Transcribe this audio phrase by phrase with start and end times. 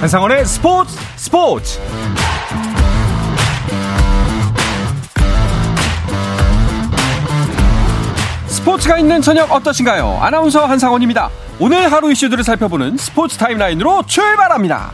[0.00, 1.78] 한상원의 스포츠 스포츠
[8.46, 10.18] 스포츠가 있는 저녁 어떠신가요?
[10.22, 11.28] 아나운서 한상원입니다.
[11.58, 14.90] 오늘 하루 이슈들을 살펴보는 스포츠 타임라인으로 출발합니다.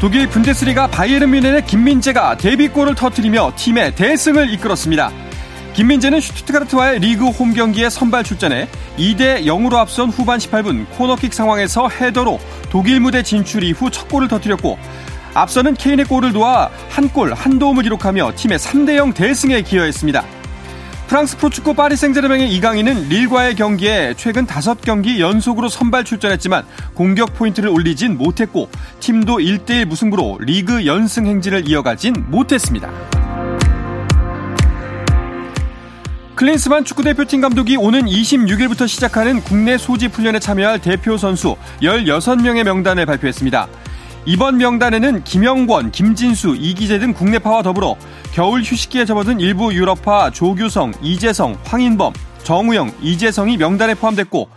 [0.00, 5.27] 독일 분데스리가 바이에른 뮌헨의 김민재가 데뷔골을 터뜨리며 팀의 대승을 이끌었습니다.
[5.78, 12.40] 김민재는 슈투트가르트와의 리그 홈 경기에 선발 출전해 2대 0으로 앞선 후반 18분 코너킥 상황에서 헤더로
[12.68, 14.76] 독일 무대 진출 이후 첫 골을 터뜨렸고
[15.34, 20.24] 앞서는 케인의 골을 도와 한 골 한 도움을 기록하며 팀의 3대 0 대승에 기여했습니다.
[21.06, 28.18] 프랑스 프로축구 파리 생제르맹의 이강인은 릴과의 경기에 최근 5경기 연속으로 선발 출전했지만 공격 포인트를 올리진
[28.18, 32.90] 못했고 팀도 1대1 무승부로 리그 연승 행진을 이어가진 못했습니다.
[36.38, 43.66] 클린스만 축구대표팀 감독이 오는 26일부터 시작하는 국내 소집 훈련에 참여할 대표 선수 16명의 명단을 발표했습니다.
[44.24, 47.96] 이번 명단에는 김영권, 김진수, 이기재 등 국내파와 더불어
[48.32, 52.12] 겨울 휴식기에 접어든 일부 유럽파 조규성, 이재성, 황인범,
[52.44, 54.48] 정우영, 이재성이 명단에 포함됐고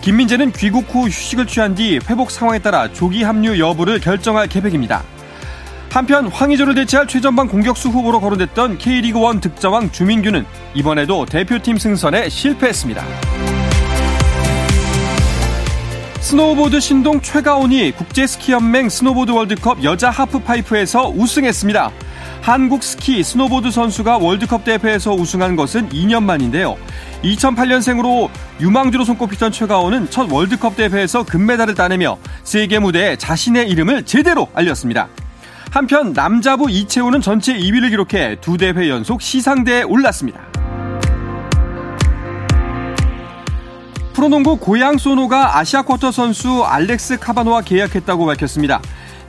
[0.00, 5.04] 김민재는 귀국 후 휴식을 취한 뒤 회복 상황에 따라 조기 합류 여부를 결정할 계획입니다.
[5.96, 10.44] 한편 황의조를 대체할 최전방 공격수 후보로 거론됐던 K리그1 득점왕 주민규는
[10.74, 13.02] 이번에도 대표팀 승선에 실패했습니다.
[16.20, 21.90] 스노우보드 신동 최가온이 국제스키연맹 스노보드 월드컵 여자 하프파이프에서 우승했습니다.
[22.42, 26.76] 한국 스키 스노보드 선수가 월드컵 대회에서 우승한 것은 2년 만인데요.
[27.22, 28.28] 2008년생으로
[28.60, 35.08] 유망주로 손꼽히던 최가온은 첫 월드컵 대회에서 금메달을 따내며 세계 무대에 자신의 이름을 제대로 알렸습니다.
[35.76, 40.40] 한편 남자부 이채우는 전체 2위를 기록해 두 대회 연속 시상대에 올랐습니다.
[44.14, 48.80] 프로농구 고양 소노가 아시아 쿼터 선수 알렉스 카바노와 계약했다고 밝혔습니다.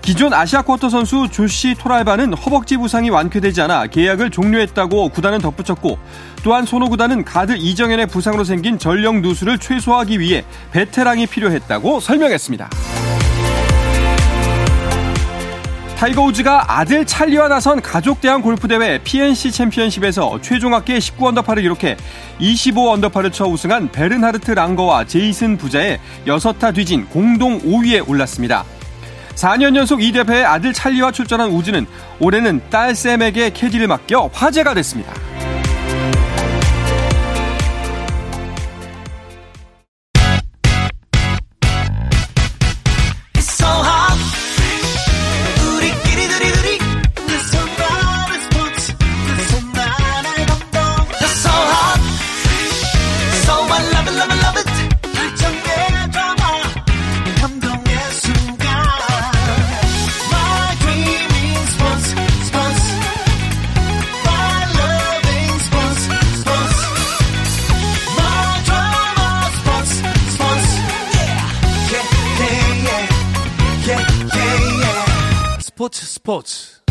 [0.02, 6.00] 기존 아시아 쿼터 선수 조시 토랄바는 허벅지 부상이 완쾌되지 않아 계약을 종료했다고 구단은 덧붙였고
[6.46, 12.70] 또한 소노 구단은 가드 이정현의 부상으로 생긴 전력 누수를 최소화하기 위해 베테랑이 필요했다고 설명했습니다.
[15.98, 21.64] 타이거 우즈가 아들 찰리와 나선 가족 대항 골프 대회 PNC 챔피언십에서 최종 합계 19 언더파를
[21.64, 21.98] 기록해
[22.38, 28.64] 25 언더파를 쳐 우승한 베른하르트 랑거와 제이슨 부자의 6타 뒤진 공동 5위에 올랐습니다.
[29.34, 31.88] 4년 연속 이 대회에 아들 찰리와 출전한 우즈는
[32.20, 35.12] 올해는 딸 샘에게 캐디를 맡겨 화제가 됐습니다.
[75.94, 76.87] 스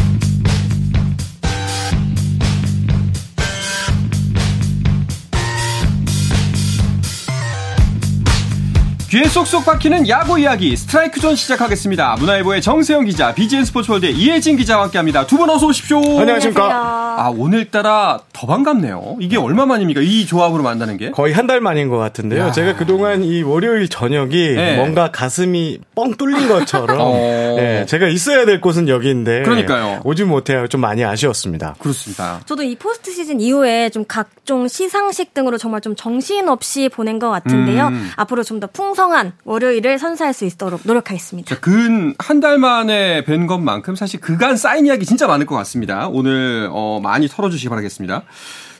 [9.09, 12.17] 귀에 쏙쏙 박히는 야구 이야기 스트라이크 존 시작하겠습니다.
[12.19, 15.27] 문화일보의 정세영 기자, BGN 스포츠월드 이혜진 기자와 함께합니다.
[15.27, 15.99] 두 분 어서 오십시오.
[16.19, 17.15] 안녕하십니까.
[17.19, 19.17] 아 오늘따라 더 반갑네요.
[19.21, 20.01] 이게 얼마 만입니까?
[20.03, 21.13] 이 조합으로 만나는 게?
[21.13, 22.47] 거의 한 달 만인 것 같은데요.
[22.47, 22.51] 야.
[22.51, 24.77] 제가 그동안 이 월요일 저녁이 네.
[24.77, 27.57] 뭔가 가슴이 뻥 뚫린 것처럼 어.
[27.61, 30.01] 예, 제가 있어야 될 곳은 여기인데 그러니까요.
[30.03, 30.67] 오지 못해요.
[30.67, 31.77] 좀 많이 아쉬웠습니다.
[31.79, 32.41] 그렇습니다.
[32.47, 37.87] 저도 이 포스트 시즌 이후에 좀 각종 시상식 등으로 정말 좀 정신없이 보낸 것 같은데요.
[37.87, 38.11] 음.
[38.17, 41.55] 앞으로 좀 더 풍성한 월요일을 선사할 수 있도록 노력하겠습니다.
[41.61, 46.09] 근 한 달 만에 뵌 것만큼 사실 그간 쌓인 이야기 진짜 많을 것 같습니다.
[46.09, 48.25] 오늘 어, 많이 털어주시기 바라겠습니다.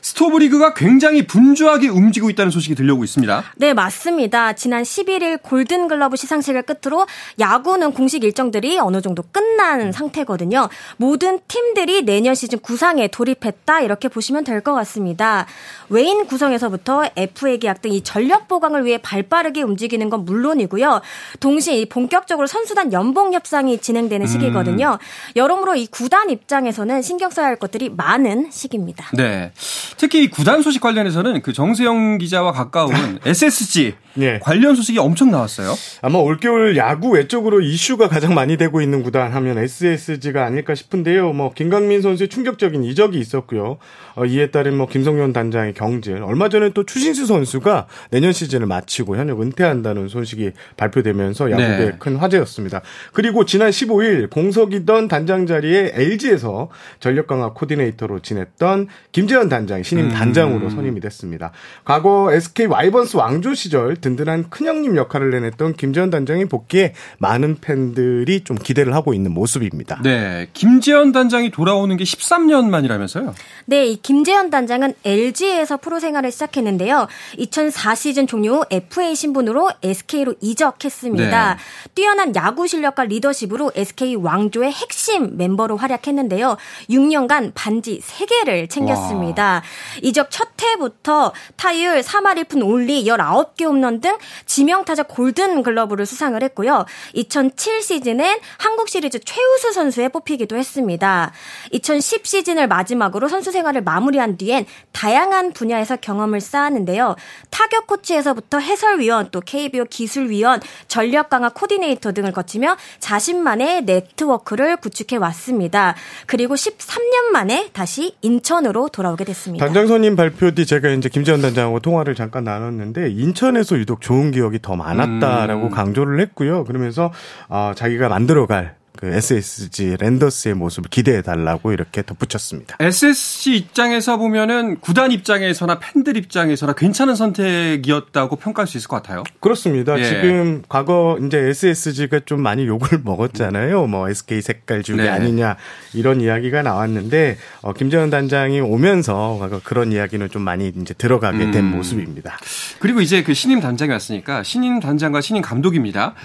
[0.07, 3.43] 스토브 리그가 굉장히 분주하게 움직이고 있다는 소식이 들려오고 있습니다.
[3.57, 4.53] 네, 맞습니다.
[4.53, 7.05] 지난 11일 골든글러브 시상식을 끝으로
[7.41, 10.69] 야구는 공식 일정들이 어느 정도 끝난 상태거든요.
[10.95, 15.45] 모든 팀들이 내년 시즌 구상에 돌입했다 이렇게 보시면 될 것 같습니다.
[15.89, 21.01] 외인 구성에서부터 FA 계약 등 이 전력 보강을 위해 발빠르게 움직이는 건 물론이고요.
[21.41, 24.97] 동시에 이 본격적으로 선수단 연봉 협상이 진행되는 시기거든요.
[25.35, 29.09] 여러모로 이 구단 입장에서는 신경 써야 할 것들이 많은 시기입니다.
[29.13, 29.51] 네.
[29.97, 32.93] 특히 이 구단 소식 관련해서는 그 정세영 기자와 가까운
[33.25, 34.39] SSG 예.
[34.39, 35.73] 관련 소식이 엄청 나왔어요.
[36.01, 41.33] 아마 올겨울 야구 외적으로 이슈가 가장 많이 되고 있는 구단 하면 SSG가 아닐까 싶은데요.
[41.33, 43.77] 뭐 김강민 선수의 충격적인 이적이 있었고요.
[44.15, 46.23] 어, 이에 따른 뭐 김성현 단장의 경질.
[46.23, 51.95] 얼마 전에 또 추신수 선수가 내년 시즌을 마치고 현역 은퇴한다는 소식이 발표되면서 야구에 네.
[51.99, 52.81] 큰 화제였습니다.
[53.13, 60.69] 그리고 지난 15일 공석이던 단장 자리에 LG에서 전력 강화 코디네이터로 지냈던 김재현 단장이 신임 단장으로
[60.69, 61.51] 선임이 됐습니다.
[61.83, 68.57] 과거 SK 와이번스 왕조 시절 든든한 큰형님 역할을 해냈던 김재현 단장의 복귀에 많은 팬들이 좀
[68.57, 69.99] 기대를 하고 있는 모습입니다.
[70.03, 73.33] 네, 김재현 단장이 돌아오는 게 13년 만이라면서요?
[73.65, 77.07] 네, 이 김재현 단장은 LG에서 프로 생활을 시작했는데요.
[77.37, 81.53] 2004 시즌 종료 후 FA 신분으로 SK로 이적했습니다.
[81.53, 81.59] 네.
[81.93, 86.57] 뛰어난 야구 실력과 리더십으로 SK 왕조의 핵심 멤버로 활약했는데요.
[86.89, 89.61] 6년간 반지 3개를 챙겼습니다.
[90.01, 96.85] 이적 첫 해부터 타율 3할 1푼 5리 19개 홈런 등 지명타자 골든 글러브를 수상을 했고요.
[97.13, 101.31] 2007 시즌엔 한국 시리즈 최우수 선수에 뽑히기도 했습니다.
[101.71, 107.15] 2010 시즌을 마지막으로 선수 생활을 마무리한 뒤엔 다양한 분야에서 경험을 쌓았는데요.
[107.49, 115.95] 타격 코치에서부터 해설위원, 또 KBO 기술위원, 전력 강화 코디네이터 등을 거치며 자신만의 네트워크를 구축해 왔습니다.
[116.25, 119.65] 그리고 13년 만에 다시 인천으로 돌아오게 됐습니다.
[119.65, 124.59] 단장 선임 발표 뒤 제가 이제 김재현 단장하고 통화를 잠깐 나눴는데 인천에서 유독 좋은 기억이
[124.61, 125.69] 더 많았다라고 음.
[125.69, 126.63] 강조를 했고요.
[126.63, 127.11] 그러면서
[127.49, 132.77] 어, 자기가 만들어갈 그 SSG 랜더스의 모습을 기대해 달라고 이렇게 덧붙였습니다.
[132.79, 139.23] SSC 입장에서 보면은 구단 입장에서나 팬들 입장에서나 괜찮은 선택이었다고 평가할 수 있을 것 같아요.
[139.39, 139.97] 그렇습니다.
[139.99, 140.03] 예.
[140.03, 143.87] 지금 과거 이제 SSG가 좀 많이 욕을 먹었잖아요.
[143.87, 145.09] 뭐 SK 색깔 주기 네.
[145.09, 145.55] 아니냐
[145.93, 151.77] 이런 이야기가 나왔는데 어, 김재현 단장이 오면서 그런 이야기는 좀 많이 이제 들어가게 된 음.
[151.77, 152.37] 모습입니다.
[152.79, 156.15] 그리고 이제 그 신임 단장이 왔으니까 신임 단장과 신임 감독입니다.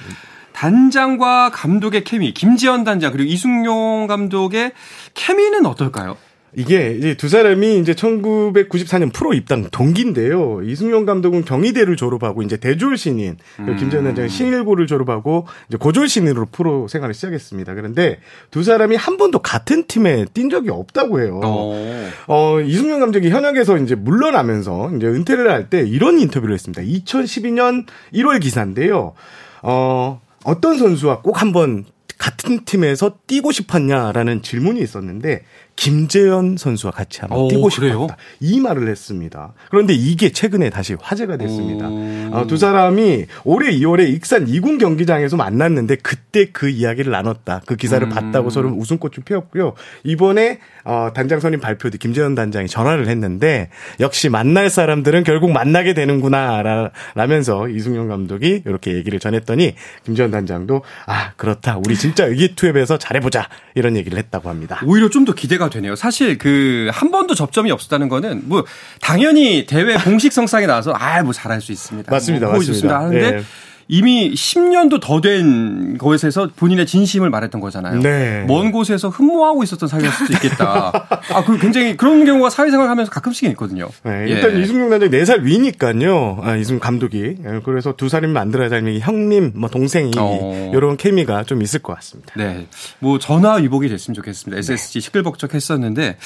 [0.63, 4.71] 단장과 감독의 케미, 김지현 단장 그리고 이승용 감독의
[5.13, 6.17] 케미는 어떨까요?
[6.55, 10.61] 이게 이제 두 사람이 이제 1994년 프로 입당 동기인데요.
[10.63, 16.47] 이승용 감독은 경희대를 졸업하고 이제 대졸 신인, 그리고 김재현 단장은 신일고를 졸업하고 이제 고졸 신인으로
[16.53, 17.75] 프로 생활을 시작했습니다.
[17.75, 18.21] 그런데
[18.53, 21.41] 두 사람이 한 번도 같은 팀에 뛴 적이 없다고 해요.
[21.43, 22.09] 어.
[22.29, 26.83] 어, 이승용 감독이 현역에서 이제 물러나면서 이제 은퇴를 할 때 이런 인터뷰를 했습니다.
[26.83, 29.15] 2012년 1월 기사인데요.
[29.63, 31.85] 어, 어떤 선수와 꼭 한번
[32.19, 35.45] 같은 팀에서 뛰고 싶었냐라는 질문이 있었는데
[35.83, 37.69] 김재현 선수와 같이 한번 오, 뛰고?
[37.69, 38.17] 싶었다.
[38.39, 39.53] 이 말을 했습니다.
[39.69, 41.89] 그런데 이게 최근에 다시 화제가 됐습니다.
[41.89, 42.29] 오.
[42.37, 47.63] 어, 두 사람이 올해 2월에 익산 2군 경기장에서 만났는데 그때 그 이야기를 나눴다.
[47.67, 48.11] 그 기사를 음.
[48.11, 49.75] 봤다고 서로 웃음꽃을 피웠고요.
[50.05, 53.69] 이번에 어, 단장 선임 발표 뒤 김재현 단장이 전화를 했는데
[53.99, 59.75] 역시 만날 사람들은 결국 만나게 되는구나 라, 라면서 이승용 감독이 이렇게 얘기를 전했더니
[60.05, 61.79] 김재현 단장도 아 그렇다.
[61.85, 64.81] 우리 진짜 의기투합해서 잘해보자 이런 얘기를 했다고 합니다.
[64.87, 65.97] 오히려 좀 더 기대가 되네요.
[65.97, 68.65] 사실 그 한 번도 접점이 없었다는 거는 뭐
[69.01, 72.11] 당연히 대회 공식 성상에 나와서 아 뭐 잘할 수 있습니다.
[72.11, 73.27] 맞습니다, 뭐, 보여줬습니다 맞습니다.
[73.29, 73.45] 하는데 네.
[73.95, 78.01] 이미 10년도 더된 것에서 본인의 진심을 말했던 거잖아요.
[78.01, 78.43] 네.
[78.49, 81.09] 먼 곳에서 흠모하고 있었던 사이일 수도 있겠다.
[81.31, 83.91] 아, 그 굉장히 그런 경우가 사회생활 하면서 가끔씩 있거든요.
[84.03, 84.31] 네, 예.
[84.31, 86.39] 일단 이승용 단장이 4살 위니까요.
[86.43, 87.37] 아, 이승용 감독이.
[87.45, 90.71] 예, 그래서 두 사람이 만들어야 될 형님, 뭐 동생이 어.
[90.75, 92.33] 이런 케미가 좀 있을 것 같습니다.
[92.35, 92.69] 네.
[92.99, 94.59] 뭐 전화 위복이 됐으면 좋겠습니다.
[94.59, 96.17] SSG 시끌벅적 했었는데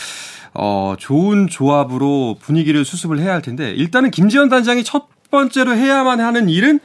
[0.55, 6.49] 어, 좋은 조합으로 분위기를 수습을 해야 할 텐데 일단은 김지현 단장이 첫 번째로 해야만 하는
[6.49, 6.79] 일은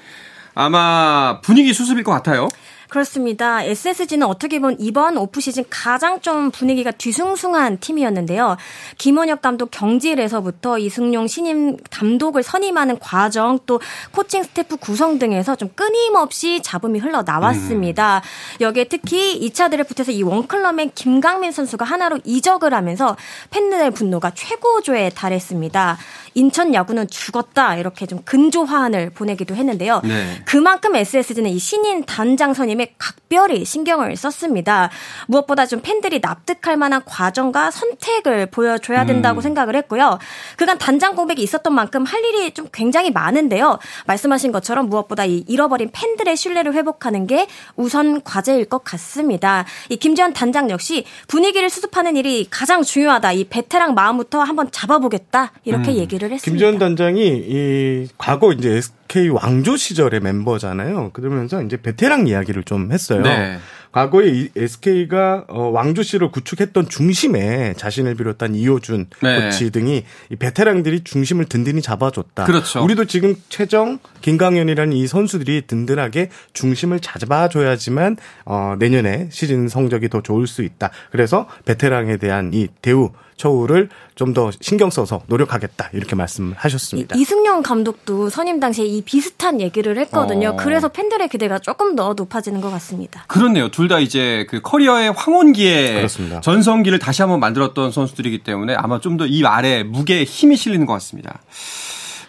[0.53, 2.47] 아마 분위기 수습일 것 같아요.
[2.91, 3.63] 그렇습니다.
[3.63, 8.57] SSG는 어떻게 보면 이번 오프 시즌 가장 좀 분위기가 뒤숭숭한 팀이었는데요.
[8.97, 13.79] 김원형 감독 경질에서부터 이숭용 신임 감독을 선임하는 과정 또
[14.11, 18.23] 코칭 스태프 구성 등에서 좀 끊임없이 잡음이 흘러 나왔습니다.
[18.59, 23.15] 여기에 특히 2차 드래프트에서 이 원클럽맨 김강민 선수가 한화로 이적을 하면서
[23.51, 25.97] 팬들의 분노가 최고조에 달했습니다.
[26.33, 30.01] 인천 야구는 죽었다 이렇게 좀 근조 화환을 보내기도 했는데요.
[30.03, 30.41] 네.
[30.45, 34.89] 그만큼 SSG는 이 신인 단장 선임에 각별히 신경을 썼습니다.
[35.27, 39.41] 무엇보다 좀 팬들이 납득할 만한 과정과 선택을 보여줘야 된다고 음.
[39.41, 40.17] 생각을 했고요.
[40.57, 43.77] 그간 단장 공백이 있었던 만큼 할 일이 좀 굉장히 많은데요.
[44.07, 49.65] 말씀하신 것처럼 무엇보다 이 잃어버린 팬들의 신뢰를 회복하는 게 우선 과제일 것 같습니다.
[49.89, 53.33] 이 김지현 단장 역시 분위기를 수습하는 일이 가장 중요하다.
[53.33, 55.51] 이 베테랑 마음부터 한번 잡아보겠다.
[55.65, 55.97] 이렇게 음.
[55.97, 56.43] 얘기를 했습니다.
[56.49, 61.11] 김재현 단장이 이 과거 이제 SK 왕조 시절의 멤버잖아요.
[61.11, 63.21] 그러면서 이제 베테랑 이야기를 좀 했어요.
[63.21, 63.59] 네.
[63.91, 69.41] 과거에 이 SK가 어, 왕조 씨를 구축했던 중심에 자신을 비롯한 이호준 네.
[69.41, 72.45] 코치 등이 이 베테랑들이 중심을 든든히 잡아줬다.
[72.45, 72.81] 그렇죠.
[72.81, 78.15] 우리도 지금 최정, 김강현이라는 이 선수들이 든든하게 중심을 잡아줘야지만
[78.45, 80.91] 어, 내년에 시즌 성적이 더 좋을 수 있다.
[81.11, 87.15] 그래서 베테랑에 대한 이 대우 처우를 좀 더 신경 써서 노력하겠다 이렇게 말씀하셨습니다.
[87.17, 90.49] 이승용 감독도 선임 당시에 이 비슷한 얘기를 했거든요.
[90.49, 90.55] 어.
[90.55, 93.25] 그래서 팬들의 기대가 조금 더 높아지는 것 같습니다.
[93.27, 93.69] 그렇네요.
[93.71, 96.39] 둘 다 이제 그 커리어의 황혼기에 그렇습니다.
[96.41, 100.93] 전성기를 다시 한번 만들었던 선수들이기 때문에 아마 좀 더 이 말에 무게에 힘이 실리는 것
[100.93, 101.41] 같습니다.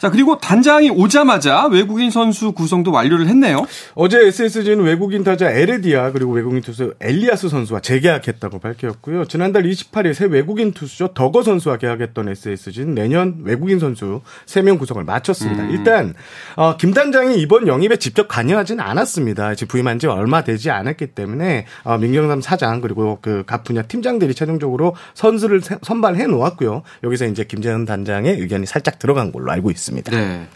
[0.02, 3.64] 자, 그리고 단장이 오자마자 외국인 선수 구성도 완료를 했네요.
[3.94, 9.26] 어제 SSG는 외국인 타자 에레디아 그리고 외국인 투수 엘리아스 선수와 재계약했다고 밝혔고요.
[9.26, 15.66] 지난달 28일 새 외국인 투수죠 더거 선수와 계약했던 SSG는 내년 외국인 선수 3명 구성을 마쳤습니다.
[15.68, 16.14] 일단
[16.56, 19.54] 어, 김 단장이 이번 영입에 직접 관여하지는 않았습니다.
[19.54, 24.34] 지금 부임한 지 얼마 되지 않았기 때문에 어, 민경삼 사장 그리고 그 각 분야 팀장들이
[24.34, 26.82] 최종적으로 선수를 세- 선발해 놓았고요.
[27.04, 29.91] 여기서 이제 김재현 단장의 의견이 살짝 들어간 걸로 알고 있습니다.
[30.00, 30.46] 네.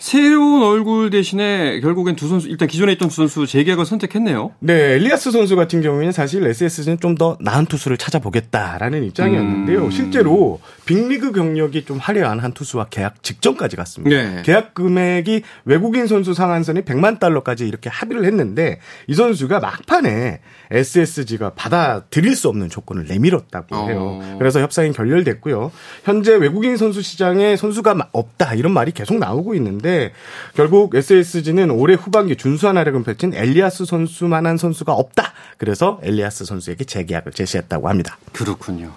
[0.00, 4.52] 새로운 얼굴 대신에 결국엔 두 선수, 일단 기존에 있던 두 선수 재계약을 선택했네요.
[4.60, 9.84] 네, 엘리아스 선수 같은 경우에는 사실 SSG는 좀 더 나은 투수를 찾아보겠다라는 입장이었는데요.
[9.84, 9.90] 음.
[9.90, 14.16] 실제로 빅리그 경력이 좀 화려한 한 투수와 계약 직전까지 갔습니다.
[14.16, 14.42] 네.
[14.42, 20.40] 계약 금액이 외국인 선수 상한선이 100만 달러까지 이렇게 합의를 했는데 이 선수가 막판에
[20.70, 23.96] SSG가 받아들일 수 없는 조건을 내밀었다고 해요.
[24.22, 24.36] 어.
[24.38, 25.70] 그래서 협상이 결렬됐고요.
[26.04, 29.89] 현재 외국인 선수 시장에 선수가 마- 없다 이런 말이 계속 나오고 있는데
[30.54, 35.32] 결국 SSG는 올해 후반기 준수한 활약을 펼친 엘리아스 선수만한 선수가 없다.
[35.58, 38.18] 그래서 엘리아스 선수에게 재계약을 제시했다고 합니다.
[38.32, 38.92] 그렇군요.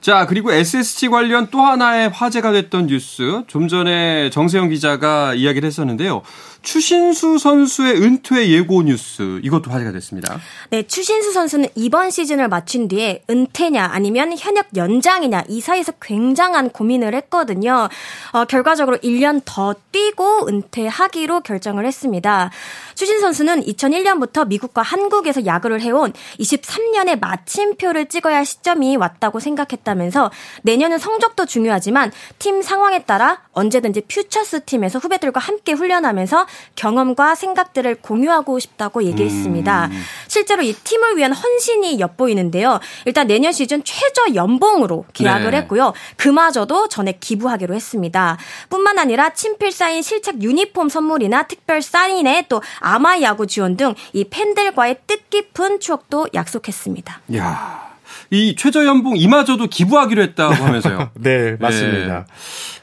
[0.00, 3.42] 자, 그리고 SSG 관련 또 하나의 화제가 됐던 뉴스.
[3.48, 6.22] 좀 전에 정세영 기자가 이야기를 했었는데요.
[6.66, 9.38] 추신수 선수의 은퇴 예고 뉴스.
[9.44, 10.40] 이것도 화제가 됐습니다.
[10.70, 17.14] 네, 추신수 선수는 이번 시즌을 마친 뒤에 은퇴냐 아니면 현역 연장이냐 이 사이에서 굉장한 고민을
[17.14, 17.88] 했거든요.
[18.32, 22.50] 어, 결과적으로 1년 더 뛰고 은퇴하기로 결정을 했습니다.
[22.96, 30.32] 추신 선수는 2001년부터 미국과 한국에서 야구를 해온 23년의 마침표를 찍어야 할 시점이 왔다고 생각했다면서
[30.62, 38.58] 내년은 성적도 중요하지만 팀 상황에 따라 언제든지 퓨처스 팀에서 후배들과 함께 훈련하면서 경험과 생각들을 공유하고
[38.58, 39.90] 싶다고 얘기했습니다.
[40.28, 42.80] 실제로 이 팀을 위한 헌신이 엿보이는데요.
[43.04, 45.56] 일단 내년 시즌 최저 연봉으로 계약을 네.
[45.58, 45.92] 했고요.
[46.16, 48.38] 그마저도 전액 기부하기로 했습니다.
[48.68, 54.24] 뿐만 아니라 친필 사인 실책 유니폼 선물이나 특별 사인회 또 아마 야구 지원 등 이
[54.24, 57.20] 팬들과의 뜻깊은 추억도 약속했습니다.
[57.36, 57.85] 야
[58.30, 61.10] 이 최저 연봉 이마저도 기부하기로 했다고 하면서요.
[61.20, 62.26] 네, 맞습니다.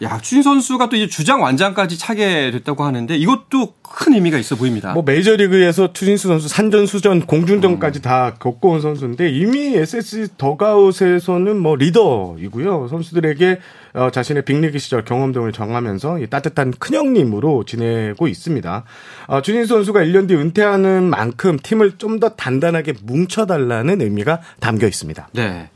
[0.02, 4.94] 야, 추신 선수가 또 이제 주장 완장까지 차게 됐다고 하는데 이것도 큰 의미가 있어 보입니다.
[4.94, 12.88] 뭐 메이저리그에서 추신수 선수 산전 수전 공중전까지 다 겪어온 선수인데 이미 SSG 더가웃에서는 뭐 리더이고요
[12.90, 13.60] 선수들에게
[13.94, 18.84] 어, 자신의 빅리그 시절 경험 등을 정하면서 이 따뜻한 큰형님으로 지내고 있습니다.
[19.28, 25.30] 어, 추신수 선수가 1년 뒤 은퇴하는 만큼 팀을 좀 더 단단하게 뭉쳐달라는 의미가 담겨 있습니다.
[25.34, 25.70] 네.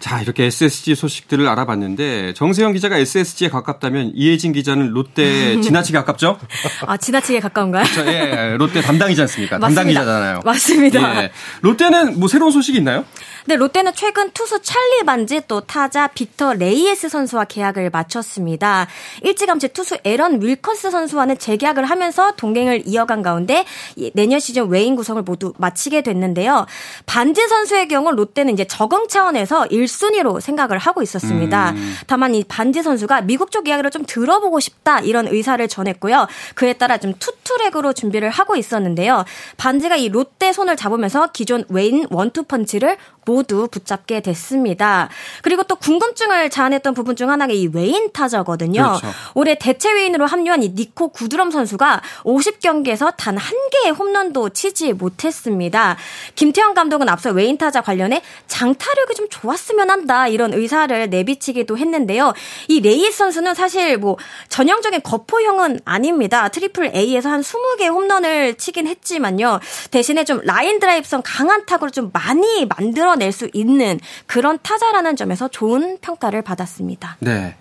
[0.00, 6.38] 자, 이렇게 SSG 소식들을 알아봤는데 정세영 기자가 SSG에 가깝다면 이혜진 기자는 롯데 지나치게 가깝죠?
[6.86, 7.84] 아, 지나치게 가까운가요?
[7.94, 9.58] 저, 예, 롯데 담당이지 않습니까?
[9.58, 10.00] 담당 맞습니다.
[10.00, 10.40] 기자잖아요.
[10.44, 11.22] 맞습니다.
[11.24, 11.30] 예.
[11.60, 13.04] 롯데는 뭐 새로운 소식이 있나요?
[13.46, 18.88] 네, 롯데는 최근 투수 찰리 반즈 또 타자 빅터 레이에스 선수와 계약을 마쳤습니다.
[19.22, 25.22] 일찌감치 투수 에런 윌커슨 선수와는 재계약을 하면서 동행을 이어간 가운데 이 내년 시즌 외인 구성을
[25.22, 26.66] 모두 마치게 됐는데요.
[27.06, 31.74] 반지 선수의 경우 롯데는 이제 적응 차원에서 1순위로 생각을 하고 있었습니다.
[32.06, 36.26] 다만 이 반지 선수가 미국 쪽 이야기를 좀 들어보고 싶다 이런 의사를 전했고요.
[36.54, 39.24] 그에 따라 좀 투트랙으로 준비를 하고 있었는데요.
[39.56, 42.96] 반지가 이 롯데 손을 잡으면서 기존 외인 원투펀치를
[43.26, 45.08] 모두 붙잡게 됐습니다.
[45.42, 48.98] 그리고 또 궁금증을 자아냈던 부분 중 하나가 이 외인 타자거든요.
[49.00, 49.06] 그렇죠.
[49.34, 55.96] 올해 대체 외인으로 합류한 이 니코 구드럼 선수가 50경기에서 단 한 개의 홈런도 치지 못했습니다.
[56.34, 62.32] 김태형 감독은 앞서 외인 타자 관련해 장타력이 좀 좋았으면 한다 이런 의사를 내비치기도 했는데요.
[62.68, 64.16] 이 레이에스 선수는 사실 뭐
[64.48, 66.48] 전형적인 거포형은 아닙니다.
[66.48, 69.60] 트리플 A에서 한 20개 홈런을 치긴 했지만요.
[69.90, 75.48] 대신에 좀 라인 드라이브성 강한 타구를 좀 많이 만들어 낼 수 있는 그런 타자라는 점에서
[75.48, 77.16] 좋은 평가를 받았습니다.
[77.20, 77.54] 네.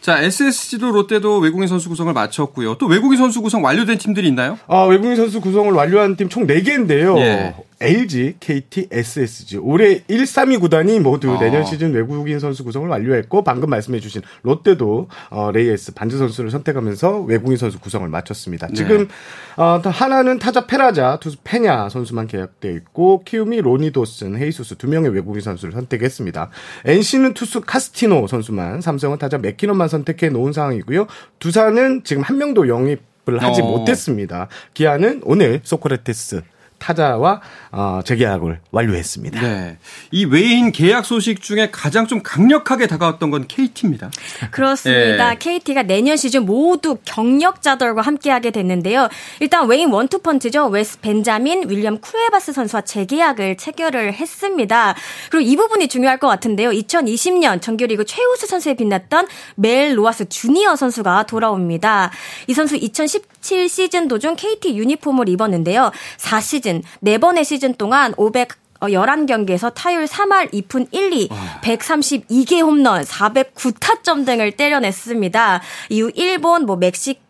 [0.00, 2.76] 자, SSG도 롯데도 외국인 선수 구성을 마쳤고요.
[2.78, 4.58] 또 외국인 선수 구성 완료된 팀들이 있나요?
[4.66, 7.18] 아, 외국인 선수 구성을 완료한 팀 총 4개인데요.
[7.18, 7.54] 예.
[7.82, 11.38] LG, KT, SSG 올해 1, 3위 구단이 모두 어.
[11.38, 17.56] 내년 시즌 외국인 선수 구성을 완료했고 방금 말씀해주신 롯데도 어, 레이에스 반즈 선수를 선택하면서 외국인
[17.56, 18.68] 선수 구성을 마쳤습니다.
[18.68, 18.74] 네.
[18.74, 19.08] 지금
[19.56, 25.10] 어, 한화는 타자 페라자, 투수 페냐 선수만 계약돼 있고 키움이 로니 도슨, 헤이수스 두 명의
[25.10, 26.50] 외국인 선수를 선택했습니다.
[26.84, 31.06] NC는 투수 카스타노 선수만, 삼성은 타자 맥키넌만 선택해 놓은 상황이고요.
[31.38, 33.66] 두산은 지금 한 명도 영입 을 하지 어.
[33.66, 34.48] 못했습니다.
[34.74, 36.42] 기아는 오늘 소크라테스
[36.82, 39.40] 타자와 어, 재계약을 완료했습니다.
[39.40, 39.78] 네.
[40.10, 44.10] 이 외인 계약 소식 중에 가장 좀 강력하게 다가왔던 건 KT입니다.
[44.50, 45.32] 그렇습니다.
[45.32, 45.38] 예.
[45.38, 49.08] KT가 내년 시즌 모두 경력자들과 함께하게 됐는데요.
[49.38, 50.66] 일단 외인 원투펀치죠.
[50.66, 54.94] 웨스 벤자민, 윌리엄 쿠에바스 선수와 재계약을 체결을 했습니다.
[55.30, 56.70] 그리고 이 부분이 중요할 것 같은데요.
[56.70, 62.10] 2020년 정규리그 최우수 선수에 빛났던 멜 로하스 주니어 선수가 돌아옵니다.
[62.48, 65.92] 이 선수 2017 시즌 도중 KT 유니폼을 입었는데요.
[66.18, 66.71] 4시즌,
[67.04, 71.28] 4번의 시즌 동안 500 어, 11경기에서 타율 3할 2푼 1리,
[71.62, 75.62] 132개 홈런, 409타점 등을 때려냈습니다.
[75.90, 77.20] 이후 일본, 뭐 멕시코,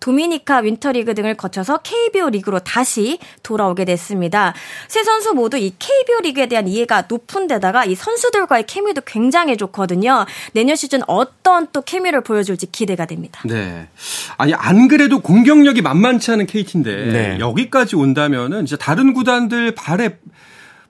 [0.00, 4.54] 도미니카 윈터리그 등을 거쳐서 KBO 리그로 다시 돌아오게 됐습니다.
[4.88, 10.26] 세 선수 모두 이 KBO 리그에 대한 이해가 높은 데다가 이 선수들과의 케미도 굉장히 좋거든요.
[10.52, 13.42] 내년 시즌 어떤 또 케미를 보여줄지 기대가 됩니다.
[13.44, 13.88] 네.
[14.36, 17.36] 아니, 안 그래도 공격력이 만만치 않은 KT인데, 네.
[17.38, 20.18] 여기까지 온다면은 진짜 다른 구단들 발에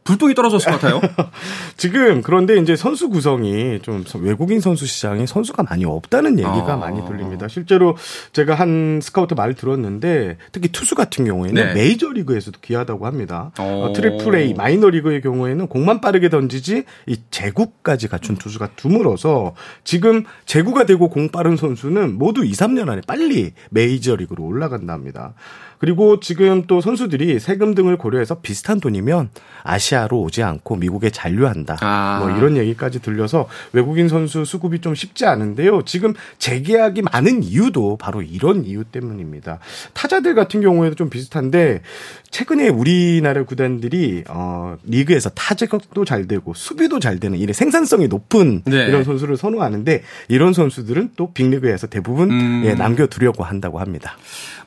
[0.04, 1.00] 불똥이 떨어졌을 것 같아요.
[1.76, 6.76] 지금 그런데 이제 선수 구성이 좀 외국인 선수 시장에 선수가 많이 없다는 얘기가 어.
[6.76, 7.48] 많이 들립니다.
[7.48, 7.96] 실제로
[8.32, 11.74] 제가 한 스카우트 말을 들었는데 특히 투수 같은 경우에는 네.
[11.74, 13.52] 메이저 리그에서도 귀하다고 합니다.
[13.58, 13.86] 어.
[13.86, 19.54] 어, 트리플 A 마이너 리그의 경우에는 공만 빠르게 던지지 이 제구까지 갖춘 투수가 드물어서
[19.84, 25.34] 지금 제구가 되고 공 빠른 선수는 모두 2, 3년 안에 빨리 메이저 리그로 올라간다 합니다.
[25.82, 29.30] 그리고 지금 또 선수들이 세금 등을 고려해서 비슷한 돈이면
[29.64, 31.78] 아시아로 오지 않고 미국에 잔류한다.
[31.80, 32.20] 아.
[32.20, 35.82] 뭐 이런 얘기까지 들려서 외국인 선수 수급이 좀 쉽지 않은데요.
[35.84, 39.58] 지금 재계약이 많은 이유도 바로 이런 이유 때문입니다.
[39.92, 41.82] 타자들 같은 경우에도 좀 비슷한데
[42.30, 48.86] 최근에 우리나라 구단들이 어 리그에서 타격도 잘 되고 수비도 잘 되는 이런 생산성이 높은 네.
[48.86, 52.62] 이런 선수를 선호하는데 이런 선수들은 또 빅리그에서 대부분 음.
[52.66, 54.16] 예, 남겨두려고 한다고 합니다.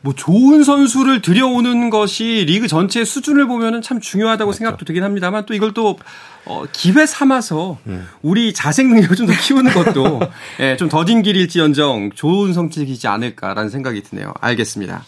[0.06, 4.58] 뭐 좋은 선수를 들여오는 것이 리그 전체의 수준을 보면은 참 중요하다고 그렇죠.
[4.60, 5.98] 생각도 되긴 합니다만 또 이걸 또
[6.46, 8.08] 어, 기회 삼아서 음.
[8.22, 10.20] 우리 자생 능력을 좀 더 키우는 것도
[10.62, 14.32] 예, 좀 더딘 길일지언정 좋은 성취이지 않을까라는 생각이 드네요.
[14.40, 15.04] 알겠습니다.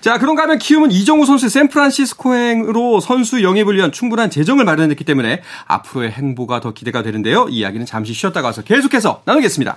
[0.00, 6.12] 자, 그런가 하면 키움은 이정우 선수의 샌프란시스코행으로 선수 영입을 위한 충분한 재정을 마련했기 때문에 앞으로의
[6.12, 7.48] 행보가 더 기대가 되는데요.
[7.50, 9.76] 이 이야기는 잠시 쉬었다 가서 계속해서 나누겠습니다.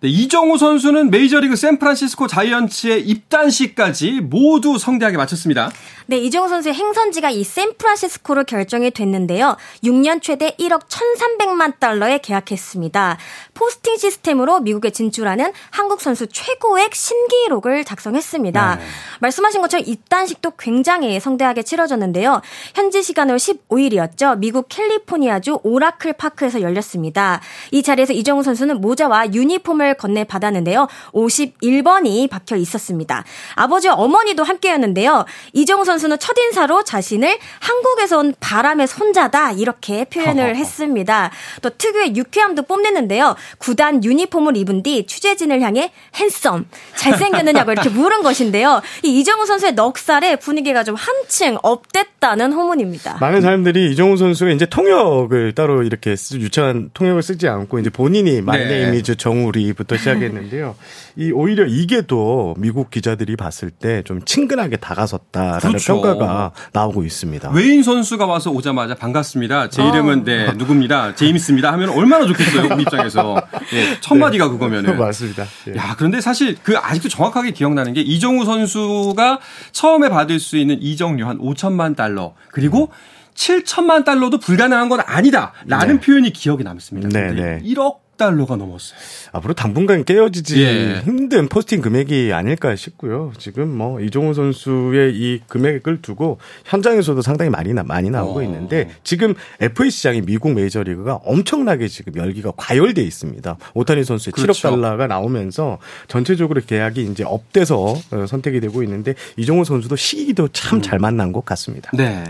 [0.00, 5.72] 네, 이정후 선수는 메이저리그 샌프란시스코 자이언츠의 입단식까지 모두 성대하게 마쳤습니다.
[6.06, 9.56] 네, 이정후 선수의 행선지가 이 샌프란시스코로 결정이 됐는데요.
[9.82, 13.18] 6년 최대 1억 1,300만 달러에 계약했습니다.
[13.54, 18.76] 포스팅 시스템으로 미국에 진출하는 한국 선수 최고액 신기록을 작성했습니다.
[18.76, 18.84] 네.
[19.18, 22.40] 말씀하신 것처럼 입단식도 굉장히 성대하게 치러졌는데요.
[22.76, 24.38] 현지 시간으로 15일이었죠.
[24.38, 27.40] 미국 캘리포니아주 오라클 파크에서 열렸습니다.
[27.72, 30.88] 이 자리에서 이정우 선수는 모자와 유니폼을 건네 받았는데요.
[31.12, 33.24] 51번이 박혀 있었습니다.
[33.54, 35.24] 아버지와 어머니도 함께였는데요.
[35.52, 41.30] 이정우 선수는 첫인사로 자신을 한국에서 온 바람의 손자다 이렇게 표현을 했습니다.
[41.62, 43.36] 또 특유의 유쾌함도 뽐냈는데요.
[43.58, 48.82] 구단 유니폼을 입은 뒤 취재진을 향해 handsome 잘생겼느냐고 이렇게 물은 것인데요.
[49.02, 53.18] 이 이정후 선수의 넉살에 분위기가 좀 한층 업됐다는 후문입니다.
[53.20, 58.40] 많은 사람들이 이정후 선수가 이제 통역을 따로 이렇게 쓰, 유창한 통역을 쓰지 않고 이제 본인이
[58.40, 60.74] My name is 정후 Lee부터 시작했는데요.
[61.16, 66.00] 이 오히려 이게 또 미국 기자들이 봤을 때 좀 친근하게 다가섰다라는 그렇죠.
[66.00, 67.50] 평가가 나오고 있습니다.
[67.50, 69.68] 외인 선수가 와서 오자마자 반갑습니다.
[69.70, 70.24] 제 이름은 아.
[70.24, 71.14] 네 누굽니다.
[71.14, 71.72] 제임스입니다.
[71.72, 72.74] 하면 얼마나 좋겠어요.
[72.74, 73.40] 우리 입장에서
[73.72, 74.98] 예, 첫 마디가 그거면은.
[74.98, 75.44] 맞습니다.
[75.68, 75.76] 예.
[75.76, 79.38] 야, 그런데 사실 그 아직도 정확하게 기억나는 게 이정우 선수가
[79.72, 82.90] 처음에 받을 수 있는 이정료 한 5천만 달러 그리고
[83.34, 86.00] 7천만 달러도 불가능한 건 아니다라는 네.
[86.00, 87.08] 표현이 기억에 남습니다.
[87.08, 87.60] 네, 네.
[87.64, 88.98] 1억 달러가 넘었어요.
[89.32, 91.02] 앞으로 당분간 깨어지지 예.
[91.04, 93.32] 힘든 포스팅 금액이 아닐까 싶고요.
[93.38, 98.42] 지금 뭐 이종호 선수의 이 금액을 두고 현장에서도 상당히 많이 나, 많이 나오고 어.
[98.42, 103.56] 있는데 지금 FA 시장이 미국 메이저리그가 엄청나게 지금 열기가 과열돼 있습니다.
[103.74, 104.68] 오타니 선수의 그렇죠.
[104.68, 105.78] 7억 달러가 나오면서
[106.08, 111.44] 전체적으로 계약이 이제 업돼서 어, 선택이 되고 있는데 이정후 선수도 시기도 참 잘 만난 것
[111.44, 111.90] 같습니다.
[111.94, 112.24] 네.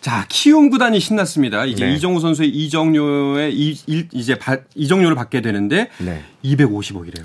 [0.00, 1.64] 자, 키움 구단이 신났습니다.
[1.64, 1.94] 이제 네.
[1.94, 6.22] 이정후 선수의 이적료의 이, 일- 이제 바- 이적료를 받게 되는데 네.
[6.44, 7.24] 250억이래요.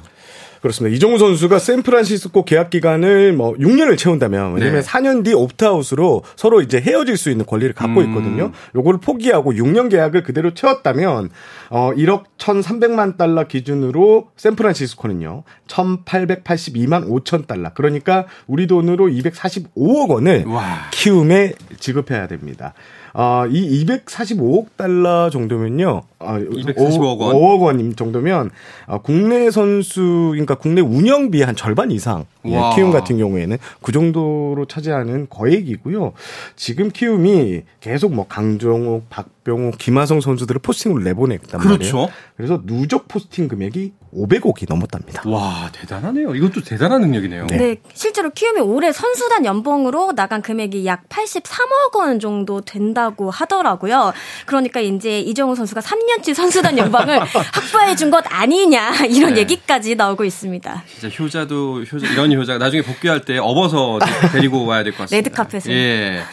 [0.61, 0.93] 그렇습니다.
[0.95, 4.87] 이정후 선수가 샌프란시스코 계약 기간을 뭐 6년을 채운다면 왜냐면 네.
[4.87, 8.09] 4년 뒤 옵트아웃으로 서로 이제 헤어질 수 있는 권리를 갖고 음.
[8.09, 8.51] 있거든요.
[8.75, 11.29] 요거를 포기하고 6년 계약을 그대로 채웠다면
[11.69, 15.43] 어 1억 1,300만 달러 기준으로 샌프란시스코는요.
[15.67, 17.73] 1,882만 5천 달러.
[17.73, 20.89] 그러니까 우리 돈으로 245억 원을 와.
[20.91, 22.73] 키움에 지급해야 됩니다.
[23.13, 26.03] 어, 이 245억 달러 정도면요.
[26.19, 27.35] 어, 245억 원.
[27.35, 28.51] 5억 원 정도면
[28.87, 32.75] 어, 국내 선수 그러니까 국내 운영비 한 절반 이상 예, 와.
[32.75, 36.13] 키움 같은 경우에는 그 정도로 차지하는 거액이고요.
[36.55, 41.97] 지금 키움이 계속 뭐 강정욱, 박 병호, 김하성 선수들을 포스팅으로 내보냈단 그렇죠.
[41.97, 42.13] 말이에요.
[42.35, 45.23] 그래서 누적 포스팅 금액이 500억이 넘었답니다.
[45.27, 46.35] 와, 대단하네요.
[46.35, 47.45] 이것도 대단한 능력이네요.
[47.47, 47.57] 네.
[47.57, 54.13] 네, 실제로 키움이 올해 선수단 연봉으로 나간 금액이 약 83억 원 정도 된다고 하더라고요.
[54.45, 59.41] 그러니까 이제 이정우 선수가 3년치 선수단 연봉을 확보해 준 것 아니냐 이런 네.
[59.41, 60.83] 얘기까지 나오고 있습니다.
[60.99, 63.99] 진짜 효자도 효자 이런 효자 나중에 복귀할 때 업어서
[64.31, 65.29] 데리고 와야 될 것 같습니다.
[65.29, 65.71] 레드카펫을.
[65.71, 66.23] 예.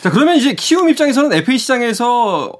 [0.00, 2.52] 자 그러면 이제 키움 입장에서는 FA 시장에서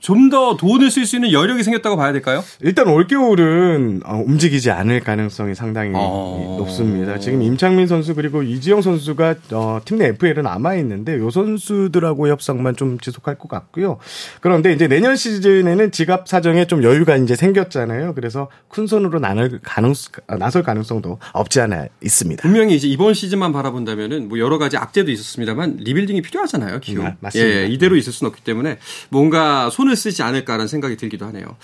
[0.00, 2.44] 좀 더 돈을 쓸 수 있는 여력이 생겼다고 봐야 될까요?
[2.60, 6.56] 일단 올겨울은 어, 움직이지 않을 가능성이 상당히 어.
[6.58, 7.18] 높습니다.
[7.18, 12.76] 지금 임창민 선수 그리고 이지영 선수가 어, 팀 내 FA를 남아 있는데 요 선수들하고의 협상만
[12.76, 13.98] 좀 지속할 것 같고요.
[14.40, 18.14] 그런데 이제 내년 시즌에는 지갑 사정에 좀 여유가 이제 생겼잖아요.
[18.14, 19.92] 그래서 큰 손으로 나설 가능
[20.38, 22.42] 나설 가능성도 없지 않아 있습니다.
[22.42, 27.04] 분명히 이제 이번 시즌만 바라본다면은 뭐 여러 가지 악재도 있었습니다만 리빌딩이 필요하잖아요, 키움.
[27.06, 27.50] 네, 맞습니다.
[27.50, 31.56] 예, 이대로 있을 수는 없기 때문에 뭔가 손을 쓰지 않을까라는 생각이 들기도 하네요.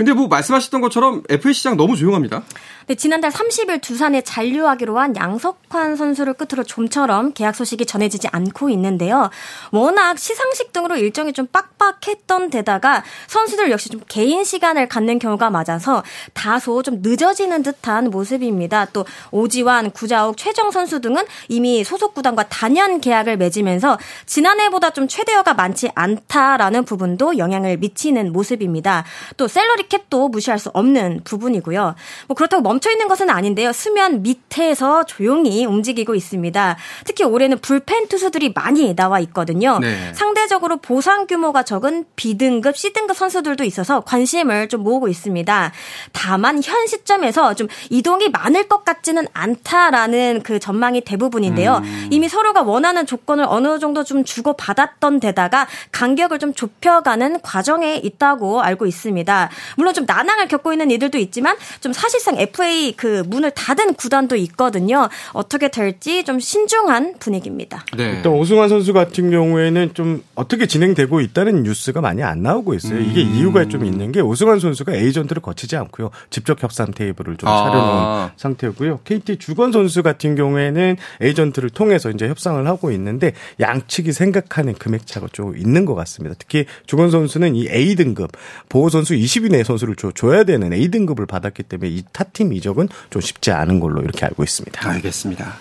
[0.00, 2.42] 근데 뭐 말씀하셨던 것처럼 FA 시장 너무 조용합니다.
[2.86, 9.28] 네, 지난달 30일 두산에 잔류하기로 한 양석환 선수를 끝으로 좀처럼 계약 소식이 전해지지 않고 있는데요.
[9.72, 16.02] 워낙 시상식 등으로 일정이 좀 빡빡했던 데다가 선수들 역시 좀 개인 시간을 갖는 경우가 많아서
[16.32, 18.86] 다소 좀 늦어지는 듯한 모습입니다.
[18.86, 25.52] 또 오지환, 구자욱, 최정 선수 등은 이미 소속 구단과 단연 계약을 맺으면서 지난해보다 좀 최대여가
[25.52, 29.04] 많지 않다라는 부분도 영향을 미치는 모습입니다.
[29.36, 31.94] 또 셀러리 캡도 무시할 수 없는 부분이고요.
[32.28, 33.72] 뭐 그렇다고 멈춰 있는 것은 아닌데요.
[33.72, 36.76] 수면 밑에서 조용히 움직이고 있습니다.
[37.04, 39.78] 특히 올해는 불펜 투수들이 많이 나와 있거든요.
[39.80, 40.14] 네.
[40.14, 45.72] 상대적으로 보상 규모가 적은 B등급, C등급 선수들도 있어서 관심을 좀 모으고 있습니다.
[46.12, 51.82] 다만 현 시점에서 좀 이동이 많을 것 같지는 않다라는 그 전망이 대부분인데요.
[52.10, 58.62] 이미 서로가 원하는 조건을 어느 정도 좀 주고 받았던 데다가 간격을 좀 좁혀가는 과정에 있다고
[58.62, 59.50] 알고 있습니다.
[59.80, 65.08] 물론 좀 난항을 겪고 있는 이들도 있지만 좀 사실상 FA 그 문을 닫은 구단도 있거든요.
[65.32, 67.86] 어떻게 될지 좀 신중한 분위기입니다.
[67.96, 68.10] 네.
[68.16, 73.00] 일단 오승환 선수 같은 경우에는 좀 어떻게 진행되고 있다는 뉴스가 많이 안 나오고 있어요.
[73.00, 73.34] 이게 음.
[73.34, 76.10] 이유가 좀 있는 게 오승환 선수가 에이전트를 거치지 않고요.
[76.28, 77.64] 직접 협상 테이블을 좀 아.
[77.64, 79.00] 차려놓은 상태고요.
[79.04, 85.26] KT 주건 선수 같은 경우에는 에이전트를 통해서 이제 협상을 하고 있는데 양측이 생각하는 금액 차가
[85.32, 86.36] 좀 있는 것 같습니다.
[86.38, 88.30] 특히 주권 선수는 이 A 등급
[88.68, 92.88] 보호 선수 20인 외 선수를 줘, 줘야 되는 A 등급을 받았기 때문에 이 타팀 이적은
[93.10, 94.88] 좀 쉽지 않은 걸로 이렇게 알고 있습니다.
[94.88, 95.56] 알겠습니다.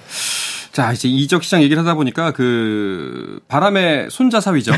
[0.71, 4.71] 자, 이제 이적 시장 얘기를 하다 보니까 그 바람의 손자 사위죠.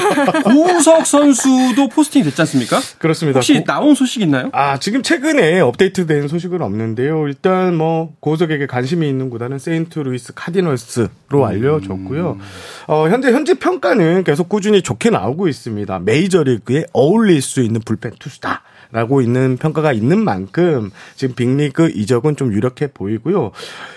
[0.44, 2.78] 고우석 선수도 포스팅이 됐지 않습니까?
[2.98, 3.38] 그렇습니다.
[3.38, 4.50] 혹시 고- 나온 소식 있나요?
[4.52, 7.26] 아, 지금 최근에 업데이트된 소식은 없는데요.
[7.28, 12.38] 일단 뭐 고우석에게 관심이 있는 구단은 세인트 루이스 카디널스로 알려졌고요.
[12.86, 15.98] 어, 현재 현재 평가는 계속 꾸준히 좋게 나오고 있습니다.
[16.00, 18.62] 메이저리그에 어울릴 수 있는 불펜 투수다.
[18.90, 23.52] 라고 있는 평가가 있는 만큼 지금 빅리그 이적은 좀 유력해 보이고요.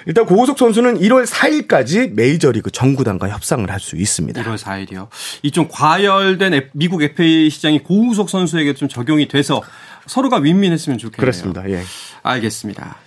[0.05, 4.41] 일단 고우석 선수는 1월 4일까지 메이저리그 전 구단과 협상을 할 수 있습니다.
[4.43, 5.07] 1월 4일이요.
[5.43, 9.61] 이 좀 과열된 미국 FA 시장이 고우석 선수에게 좀 적용이 돼서
[10.07, 11.19] 서로가 윈윈했으면 좋겠네요.
[11.19, 11.69] 그렇습니다.
[11.69, 11.83] 예.
[12.23, 12.97] 알겠습니다.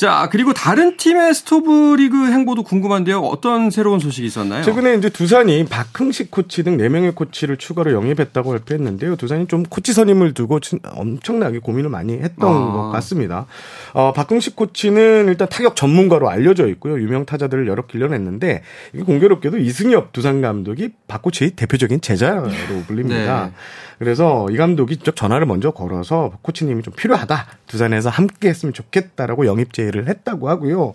[0.00, 3.20] 자, 그리고 다른 팀의 스토브리그 행보도 궁금한데요.
[3.20, 4.62] 어떤 새로운 소식이 있었나요?
[4.62, 9.16] 최근에 이제 두산이 박흥식 코치 등 4명의 코치를 추가로 영입했다고 발표했는데요.
[9.16, 10.58] 두산이 좀 코치 선임을 두고
[10.94, 12.72] 엄청나게 고민을 많이 했던 아.
[12.72, 13.44] 것 같습니다.
[13.92, 16.94] 어, 박흥식 코치는 일단 타격 전문가로 알려져 있고요.
[16.94, 18.62] 유명 타자들을 여러 길러냈는데
[18.94, 22.48] 이게 공교롭게도 이승엽 두산 감독이 박 코치의 대표적인 제자로
[22.86, 23.44] 불립니다.
[23.48, 23.52] 네.
[23.98, 27.46] 그래서 이 감독이 직접 전화를 먼저 걸어서 코치님이 좀 필요하다.
[27.70, 30.94] 두산에서 함께 했으면 좋겠다라고 영입 제의를 했다고 하고요.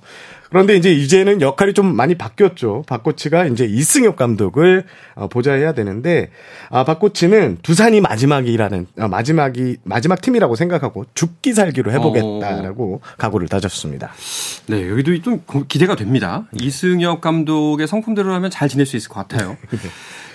[0.50, 2.84] 그런데 이제 이제는 역할이 좀 많이 바뀌었죠.
[2.88, 4.84] 박 코치가 이제 이승엽 감독을
[5.16, 6.30] 어, 보좌해야 되는데
[6.70, 13.00] 아, 박 코치는 두산이 마지막이라는 아, 마지막이 마지막 팀이라고 생각하고 죽기 살기로 해보겠다라고 어.
[13.18, 14.12] 각오를 다졌습니다.
[14.68, 16.46] 네, 여기도 좀 기대가 됩니다.
[16.54, 19.58] 이승엽 감독의 성품대로라면 잘 지낼 수 있을 것 같아요.
[19.72, 19.78] 네.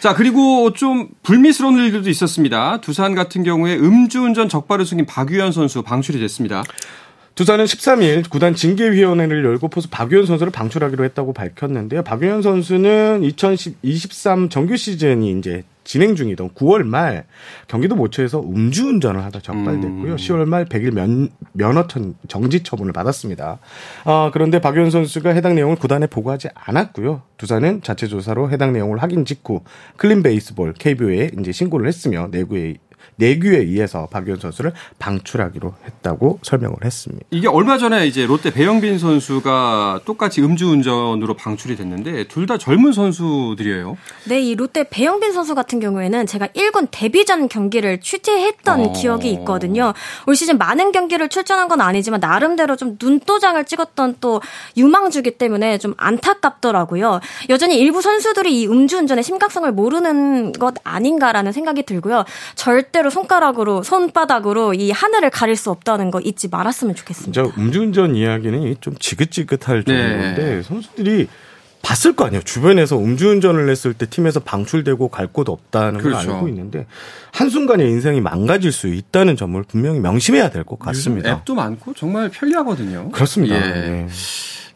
[0.01, 2.81] 자, 그리고 좀 불미스러운 일들도 있었습니다.
[2.81, 6.30] 두산 같은 경우에 음주운전 적발을 숨긴 박유현 선수 방출이 됐습니다.
[7.35, 12.03] 두산은 13일 구단 징계위원회를 열고 포수 박유현 선수를 방출하기로 했다고 밝혔는데요.
[12.03, 17.25] 박유현 선수는 2023 정규 시즌이 이제 진행 중이던 9월 말
[17.67, 20.13] 경기도 모처에서 음주운전을 하다 적발됐고요.
[20.13, 20.17] 음.
[20.17, 21.87] 10월 말 100일 면, 면허
[22.29, 23.59] 정지 처분을 받았습니다.
[24.05, 27.23] 아, 그런데 박유현 선수가 해당 내용을 구단에 보고하지 않았고요.
[27.39, 29.63] 두산은 자체 조사로 해당 내용을 확인 직후
[29.97, 32.77] 클린 베이스볼 KBO에 이제 신고를 했으며 내구에
[33.17, 37.27] 내규에 의해서 박유현 선수를 방출하기로 했다고 설명을 했습니다.
[37.31, 43.97] 이게 얼마 전에 이제 롯데 배영빈 선수가 똑같이 음주운전으로 방출이 됐는데 둘 다 젊은 선수들이에요.
[44.25, 48.93] 네, 이 롯데 배영빈 선수 같은 경우에는 제가 1군 데뷔전 경기를 취재했던 어...
[48.93, 49.95] 기억이 있거든요.
[50.27, 54.43] 올 시즌 많은 경기를 출전한 건 아니지만 나름대로 좀 눈도장을 찍었던 또
[54.77, 57.21] 유망주기 때문에 좀 안타깝더라고요.
[57.51, 62.25] 여전히 일부 선수들이 이 음주운전의 심각성을 모르는 것 아닌가라는 생각이 들고요.
[62.57, 67.43] 절 대로 손가락으로 손바닥으로 이 하늘을 가릴 수 없다는 거 잊지 말았으면 좋겠습니다.
[67.59, 69.97] 음주운전 이야기는 좀 지긋지긋할 네.
[69.97, 70.63] 정도인데 네.
[70.63, 71.29] 선수들이
[71.83, 72.43] 봤을 거 아니에요.
[72.43, 76.27] 주변에서 음주운전을 했을 때 팀에서 방출되고 갈 곳 없다는 그렇죠.
[76.27, 76.87] 걸 알고 있는데
[77.33, 81.31] 한순간에 인생이 망가질 수 있다는 점을 분명히 명심해야 될 것 같습니다.
[81.31, 83.11] 앱도 많고 정말 편리하거든요.
[83.13, 83.57] 그렇습니다.
[83.57, 83.61] 예.
[83.61, 84.09] 네.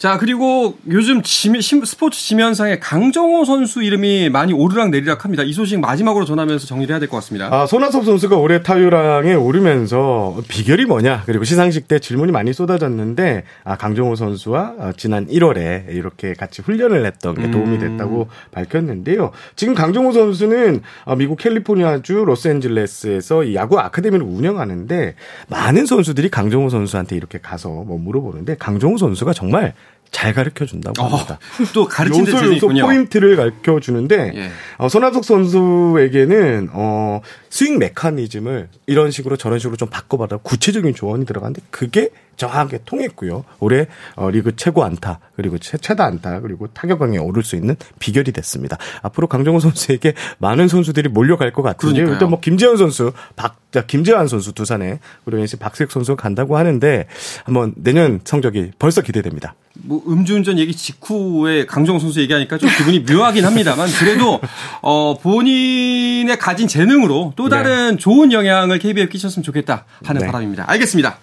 [0.05, 5.43] 자, 그리고 요즘 지미, 스포츠 지면상에 강정호 선수 이름이 많이 오르락 내리락 합니다.
[5.43, 7.49] 이 소식 마지막으로 전하면서 정리를 해야 될 것 같습니다.
[7.51, 11.23] 아, 손아섭 선수가 올해 타율왕에 오르면서 비결이 뭐냐?
[11.25, 17.07] 그리고 시상식 때 질문이 많이 쏟아졌는데, 아, 강정호 선수와 어, 지난 1월에 이렇게 같이 훈련을
[17.07, 17.79] 했던 게 도움이 음.
[17.79, 18.51] 됐다고 음.
[18.51, 19.31] 밝혔는데요.
[19.57, 25.14] 지금 강정호 선수는 어, 미국 캘리포니아주 로스앤젤레스에서 야구 아카데미를 운영하는데,
[25.49, 29.73] 많은 선수들이 강정호 선수한테 이렇게 가서 뭐 물어보는데, 강정호 선수가 정말
[30.14, 31.40] 잘 가르쳐 준다고 어, 합니다.
[31.74, 34.50] 또 가르치는 요소 요소 포인트를 가르쳐 주는데 예.
[34.79, 41.62] 어, 손아섭 선수에게는 어, 스윙 메커니즘을 이런 식으로 저런 식으로 좀 바꿔봐라 구체적인 조언이 들어가는데
[41.70, 43.44] 그게 정확하게 통했고요.
[43.61, 48.33] 올해 어, 리그 최고 안타 그리고 최, 최다 안타 그리고 타격왕에 오를 수 있는 비결이
[48.33, 48.79] 됐습니다.
[49.03, 52.09] 앞으로 강정호 선수에게 많은 선수들이 몰려갈 것 같은데요.
[52.09, 57.07] 일단 뭐 김재현 선수, 박 김재환 선수 두산에 그리고 이제 박색 선수 간다고 하는데
[57.44, 59.55] 한번 내년 성적이 벌써 기대됩니다.
[59.77, 64.40] 뭐 음주운전 얘기 직후에 강정호 선수 얘기하니까 좀 기분이 묘하긴 합니다만 그래도
[64.83, 67.97] 어 본인의 가진 재능으로 또 다른 네.
[67.97, 70.27] 좋은 영향을 KBO에 끼쳤으면 좋겠다 하는 네.
[70.27, 70.64] 바람입니다.
[70.68, 71.18] 알겠습니다.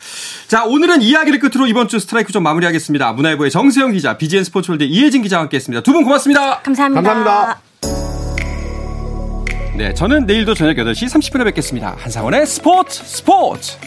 [0.48, 3.14] 자 오늘은 이야기를 끝으로 이번 주 스트라이크 좀 마무리하겠습니다.
[3.14, 5.82] 문화일보의 정세영 기자, BGN 스포츠홀드 이혜진 기자와 함께했습니다.
[5.84, 6.60] 두 분 고맙습니다.
[6.60, 7.02] 감사합니다.
[7.02, 7.62] 감사합니다.
[9.78, 11.96] 네, 저는 내일도 저녁 8시 30분에 뵙겠습니다.
[11.98, 13.78] 한상원의 스포츠 스포츠!